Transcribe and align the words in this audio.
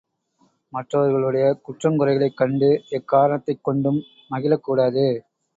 மற்றவர்களுடைய 0.73 1.59
குற்றங் 1.67 1.95
குறைகளைக் 1.95 2.37
கண்டு 2.37 2.83
எக்காரணத்தைக் 2.89 3.63
கொண்டும் 3.63 4.01
மகிழக் 4.29 4.63
கூடாது. 4.63 5.05